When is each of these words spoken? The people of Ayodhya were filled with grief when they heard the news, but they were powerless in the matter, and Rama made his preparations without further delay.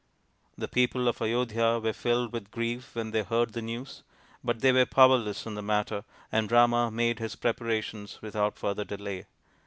The 0.57 0.67
people 0.67 1.07
of 1.07 1.21
Ayodhya 1.21 1.77
were 1.77 1.93
filled 1.93 2.33
with 2.33 2.49
grief 2.49 2.95
when 2.95 3.11
they 3.11 3.21
heard 3.21 3.53
the 3.53 3.61
news, 3.61 4.01
but 4.43 4.61
they 4.61 4.71
were 4.71 4.87
powerless 4.87 5.45
in 5.45 5.53
the 5.53 5.61
matter, 5.61 6.05
and 6.31 6.51
Rama 6.51 6.89
made 6.89 7.19
his 7.19 7.35
preparations 7.35 8.19
without 8.19 8.57
further 8.57 8.83
delay. 8.83 9.27